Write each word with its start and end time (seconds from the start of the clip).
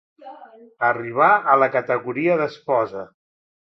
Arribà 0.87 1.29
a 1.53 1.59
la 1.65 1.71
categoria 1.79 2.43
d'esposa. 2.43 3.09